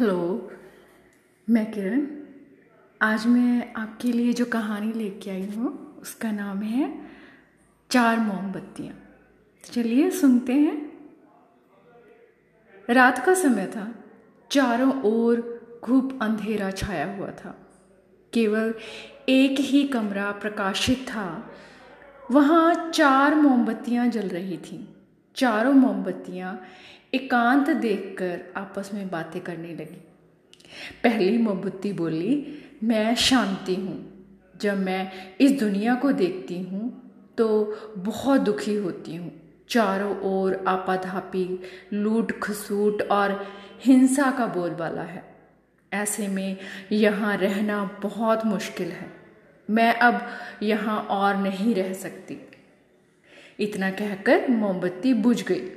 Hello, 0.00 0.50
मैं 1.50 1.72
किरण। 1.72 2.06
आज 3.02 3.26
मैं 3.26 3.74
आपके 3.74 4.12
लिए 4.12 4.32
जो 4.32 4.44
कहानी 4.44 4.92
लेके 4.92 5.30
आई 5.30 5.50
हूँ, 5.50 5.98
उसका 6.02 6.32
नाम 6.32 6.62
है 6.62 7.00
चार 7.90 8.18
मोमबत्तियाँ। 8.18 8.94
चलिए 9.64 10.10
सुनते 10.10 10.52
हैं। 10.52 10.92
रात 12.90 13.26
का 13.26 13.34
समय 13.34 13.66
था। 13.66 13.94
चारों 14.50 15.02
ओर 15.02 15.60
खूब 15.84 16.18
अंधेरा 16.22 16.70
छाया 16.70 17.16
हुआ 17.16 17.30
था। 17.30 17.70
केवल 18.32 18.74
एक 19.28 19.60
ही 19.60 19.84
कमरा 19.84 20.32
प्रकाशित 20.32 20.98
था। 21.08 21.50
वहाँ 22.30 22.90
चार 22.90 23.34
मोमबत्तियाँ 23.34 24.08
जल 24.08 24.28
रही 24.28 24.56
थीं। 24.56 24.97
चारों 25.38 25.72
मोमबत्तियाँ 25.72 26.60
एकांत 27.14 27.70
देखकर 27.70 28.40
आपस 28.56 28.90
में 28.94 29.08
बातें 29.10 29.40
करने 29.42 29.68
लगी। 29.68 30.02
पहली 31.04 31.38
मोमबत्ती 31.38 31.92
बोली, 31.92 32.58
मैं 32.84 33.14
शांति 33.14 33.74
हूँ। 33.74 33.98
जब 34.60 34.78
मैं 34.78 35.12
इस 35.40 35.58
दुनिया 35.60 35.94
को 35.94 36.12
देखती 36.12 36.62
हूँ 36.62 36.90
तो 37.38 37.48
बहुत 37.96 38.40
दुखी 38.40 38.74
होती 38.74 39.16
हूँ। 39.16 39.30
चारों 39.70 40.16
ओर 40.22 40.64
आपाधापी 40.68 41.62
लूट 41.92 42.32
खसूट 42.42 43.02
और 43.02 43.46
हिंसा 43.84 44.30
का 44.30 44.46
बोलबाला 44.46 45.02
है। 45.02 45.24
ऐसे 45.92 46.28
में 46.28 46.56
यहाँ 46.92 47.36
रहना 47.36 47.84
बहुत 48.02 48.46
मुश्किल 48.46 48.88
है। 48.88 49.10
मैं 49.70 49.92
अब 49.94 50.28
यहाँ 50.62 51.00
और 51.00 51.36
नहीं 51.36 51.74
रह 51.74 51.92
सकती। 51.92 52.40
इतना 53.58 53.90
कहकर 53.90 54.48
मोमबत्ती 54.48 55.12
बुझ 55.14 55.42
गई। 55.42 55.70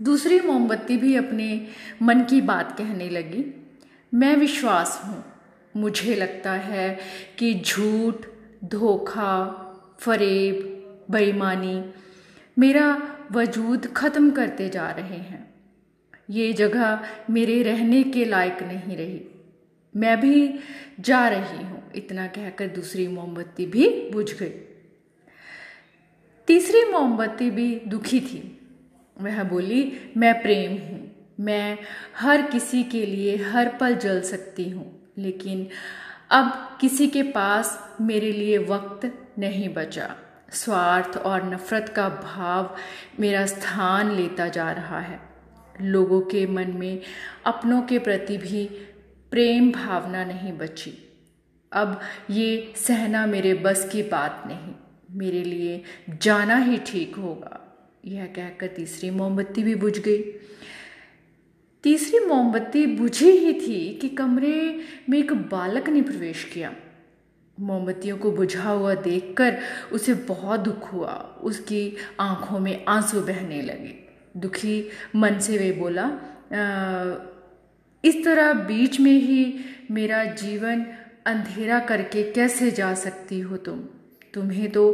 दूसरी 0.00 0.40
मोमबत्ती 0.40 0.96
भी 0.96 1.14
अपने 1.16 1.48
मन 2.02 2.24
की 2.24 2.40
बात 2.40 2.76
कहने 2.78 3.08
लगी। 3.08 3.44
मैं 4.12 4.34
विश्वास 4.36 5.00
हूँ, 5.04 5.24
मुझे 5.76 6.14
लगता 6.14 6.52
है 6.52 6.98
कि 7.38 7.52
झूठ, 7.54 8.26
धोखा, 8.64 9.36
फरेब, 10.00 10.66
बेईमानी 11.10 11.82
मेरा 12.56 12.86
वजूद 13.32 13.86
ख़त्म 13.86 14.30
करते 14.30 14.68
जा 14.68 14.90
रहे 14.90 15.18
हैं। 15.18 15.48
ये 16.30 16.52
जगह 16.52 17.04
मेरे 17.30 17.62
रहने 17.62 18.02
के 18.02 18.24
लायक 18.24 18.62
नहीं 18.62 18.96
रही। 18.96 19.20
मैं 19.94 20.20
भी 20.20 20.58
जा 21.00 21.28
रही 21.28 21.64
हूँ, 21.64 21.82
इतना 21.96 22.26
कहकर 22.26 22.68
दूसरी 22.68 23.06
मोमबत्ती 23.08 23.66
भी 23.66 23.88
बुझ 24.10 24.32
गई। 24.34 24.52
तीसरी 26.50 26.90
मोमबत्ती 26.90 27.50
भी 27.50 27.80
दुखी 27.86 28.20
थी। 28.20 28.60
वह 29.20 29.42
बोली, 29.42 29.98
मैं 30.16 30.42
प्रेम 30.42 30.72
हूँ। 30.72 31.28
मैं 31.40 31.78
हर 32.16 32.42
किसी 32.42 32.84
के 32.84 33.06
लिए 33.06 33.36
हर 33.36 33.68
पल 33.80 33.94
जल 33.94 34.20
सकती 34.20 34.70
हूँ। 34.70 35.12
लेकिन 35.18 35.68
अब 36.30 36.78
किसी 36.80 37.08
के 37.08 37.22
पास 37.22 37.96
मेरे 38.00 38.32
लिए 38.32 38.58
वक्त 38.58 39.28
नहीं 39.38 39.68
बचा। 39.68 40.16
स्वार्थ 40.52 41.16
और 41.16 41.54
नफ़रत 41.54 41.88
का 41.88 42.08
भाव 42.08 42.76
मेरा 43.20 43.46
स्थान 43.46 44.12
लेता 44.12 44.48
जा 44.48 44.72
रहा 44.72 45.00
है। 45.00 45.20
लोगों 45.80 46.20
के 46.20 46.46
मन 46.46 46.70
में 46.70 47.00
अपनों 47.46 47.82
के 47.82 47.98
प्रति 47.98 48.36
भी 48.36 48.66
प्रेम 49.30 49.72
भावना 49.72 50.24
नहीं 50.24 50.52
बची। 50.52 51.12
अब 51.72 52.00
ये 52.30 52.72
सहना 52.76 53.26
मेरे 53.26 53.54
बस 53.54 53.90
की 53.92 54.02
बात 54.02 54.44
नहीं। 54.46 54.74
मेरे 55.10 55.42
लिए 55.42 55.82
जाना 56.22 56.56
ही 56.56 56.78
ठीक 56.86 57.16
होगा। 57.16 57.56
यह 58.04 58.26
कहकर 58.26 58.66
तीसरी 58.66 59.10
मोमबत्ती 59.10 59.62
भी 59.62 59.74
बुझ 59.74 59.98
गई। 59.98 60.22
तीसरी 61.84 62.18
मोमबत्ती 62.26 62.86
बुझी 62.86 63.30
ही 63.30 63.52
थी 63.52 63.94
कि 63.94 64.08
कमरे 64.08 64.80
में 65.08 65.18
एक 65.18 65.32
बालक 65.32 65.88
ने 65.88 66.02
प्रवेश 66.02 66.44
किया। 66.44 66.74
मोमबत्तियों 67.60 68.16
को 68.18 68.30
बुझा 68.30 68.68
हुआ 68.68 68.94
देखकर 68.94 69.58
उसे 69.92 70.14
बहुत 70.14 70.60
दुख 70.60 70.92
हुआ। 70.92 71.14
उसकी 71.42 71.96
आँखों 72.20 72.58
में 72.58 72.84
आँसू 72.88 73.20
बहने 73.20 73.62
लगे। 73.62 73.94
दुखी 74.36 74.84
मन 75.16 75.38
से 75.38 75.58
वे 75.58 75.72
बोला 75.72 76.10
इस 78.04 78.24
तरह 78.24 78.52
बीच 78.52 79.00
में 79.00 79.12
ही 79.12 79.64
मेरा 79.90 80.24
जीवन 80.24 80.86
अंधेरा 81.26 81.78
करके 81.80 82.22
कैसे 82.32 82.70
जा 82.70 82.94
सकती 82.94 83.40
हो 83.40 83.56
तुम? 83.56 83.80
तुम्हें 84.34 84.70
तो 84.70 84.90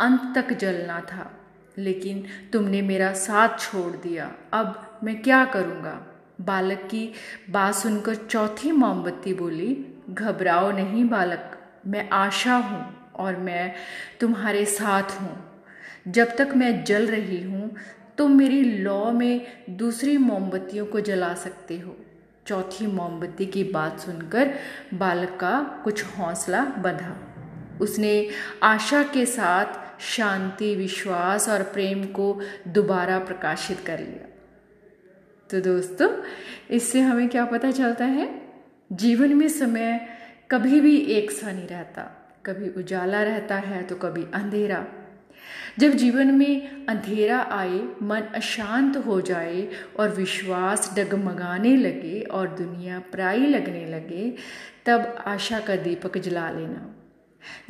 अंत 0.00 0.32
तक 0.34 0.52
जलना 0.52 1.00
था, 1.02 1.30
लेकिन 1.78 2.24
तुमने 2.52 2.82
मेरा 2.82 3.12
साथ 3.12 3.58
छोड़ 3.58 3.92
दिया। 3.92 4.30
अब 4.52 5.00
मैं 5.04 5.20
क्या 5.22 5.44
करूँगा? 5.44 6.00
बालक 6.40 6.78
की 6.90 7.12
बात 7.50 7.74
सुनकर 7.74 8.14
चौथी 8.14 8.72
मोमबत्ती 8.72 9.34
बोली, 9.34 9.74
घबराओ 10.10 10.70
नहीं 10.70 11.04
बालक, 11.04 11.56
मैं 11.86 12.08
आशा 12.10 12.56
हूँ 12.56 12.84
और 13.16 13.36
मैं 13.36 13.72
तुम्हारे 14.20 14.64
साथ 14.64 15.20
हूँ। 15.20 15.38
जब 16.08 16.36
तक 16.36 16.52
मैं 16.56 16.72
जल 16.84 17.06
रही 17.06 17.42
हूँ, 17.42 17.70
तुम 18.18 18.32
मेरी 18.32 18.62
लौ 18.62 19.10
में 19.12 19.46
दूसरी 19.70 20.16
मोमबत्तियों 20.18 20.86
को 20.86 21.00
जला 21.00 21.32
सकते 21.34 21.78
हो। 21.78 21.96
चौथी 22.46 22.86
मोमबत्ती 22.86 23.46
की 23.46 23.64
बात 23.64 24.00
सुनकर 24.00 24.54
बालक 24.94 25.36
का 25.40 25.60
कुछ 25.84 26.04
हौसला 26.18 26.64
बंधा। 26.78 27.16
उसने 27.80 28.28
आशा 28.62 29.02
के 29.02 29.26
साथ 29.26 30.00
शांति, 30.00 30.76
विश्वास 30.76 31.48
और 31.48 31.62
प्रेम 31.62 32.04
को 32.04 32.40
दोबारा 32.68 33.18
प्रकाशित 33.18 33.80
कर 33.80 33.98
लिया। 33.98 34.26
तो 35.50 35.60
दोस्तों, 35.60 36.22
इससे 36.70 37.00
हमें 37.00 37.28
क्या 37.28 37.44
पता 37.44 37.70
चलता 37.70 38.04
है? 38.04 38.42
जीवन 38.92 39.34
में 39.34 39.48
समय 39.48 40.08
कभी 40.50 40.80
भी 40.80 40.96
एक 40.96 41.30
सा 41.30 41.52
नहीं 41.52 41.66
रहता। 41.66 42.16
कभी 42.46 42.68
उजाला 42.70 43.22
रहता 43.22 43.56
है 43.56 43.82
तो 43.82 43.96
कभी 43.96 44.24
अंधेरा। 44.34 44.86
जब 45.78 45.90
जीवन 45.90 46.26
में 46.26 46.86
अंधेरा 46.86 47.38
आए, 47.38 47.78
मन 48.02 48.20
अशांत 48.34 48.96
हो 48.96 49.20
जाए 49.20 49.68
और 49.98 50.10
विश्वास 50.10 50.94
डगमगाने 50.96 51.76
लगे 51.76 52.20
और 52.20 52.48
दुनिया 52.48 52.98
प्राई 52.98 53.46
लगने 53.46 53.86
लगे, 53.86 54.34
तब 54.86 55.24
आशा 55.26 55.60
का 55.60 55.76
दीपक 55.76 56.18
जला 56.18 56.50
लेना। 56.50 56.96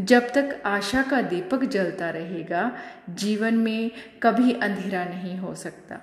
जब 0.01 0.29
तक 0.29 0.63
आशा 0.67 1.03
का 1.03 1.21
दीपक 1.23 1.65
जलता 1.65 2.11
रहेगा, 2.11 2.71
जीवन 3.11 3.55
में 3.55 3.91
कभी 4.23 4.53
अंधेरा 4.53 5.05
नहीं 5.05 5.37
हो 5.39 5.55
सकता। 5.55 6.01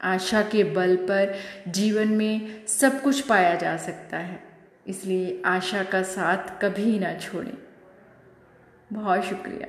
आशा 0.00 0.42
के 0.42 0.64
बल 0.64 0.96
पर 0.96 1.34
जीवन 1.68 2.08
में 2.08 2.66
सब 2.66 3.00
कुछ 3.02 3.20
पाया 3.20 3.54
जा 3.54 3.76
सकता 3.76 4.16
है, 4.16 4.42
इसलिए 4.86 5.42
आशा 5.46 5.82
का 5.84 6.02
साथ 6.02 6.60
कभी 6.62 6.98
ना 6.98 7.14
छोड़ें। 7.14 7.56
बहुत 8.92 9.24
शुक्रिया। 9.24 9.68